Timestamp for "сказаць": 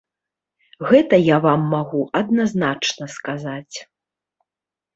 3.19-3.77